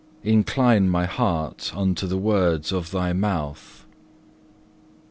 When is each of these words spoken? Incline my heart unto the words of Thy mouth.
Incline 0.23 0.89
my 0.89 1.05
heart 1.05 1.71
unto 1.75 2.07
the 2.07 2.17
words 2.17 2.71
of 2.71 2.89
Thy 2.89 3.13
mouth. 3.13 3.85